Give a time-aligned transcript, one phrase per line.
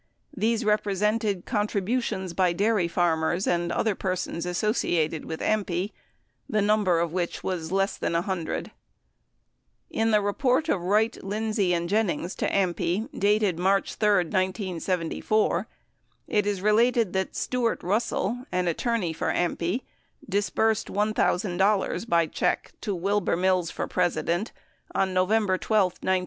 [0.35, 5.91] These repre sented contributions by dairy farmers and other persons associated with AMPI,
[6.49, 8.71] the number of which was less than 100.
[9.91, 15.67] In the report of Wright, Lindsey, and Jennings to AMPI, dated March 13, 1974,
[16.27, 19.81] it is related that Stuart Russell, an attorney for AMPI,
[20.27, 24.51] disbursed $1,000 by check to Wilbur Mills for President
[24.95, 26.19] on November 12, 1971.